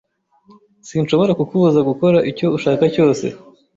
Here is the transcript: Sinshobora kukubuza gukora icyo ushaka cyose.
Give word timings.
Sinshobora 0.89 1.31
kukubuza 1.39 1.79
gukora 1.89 2.17
icyo 2.31 2.47
ushaka 2.57 2.83
cyose. 2.95 3.25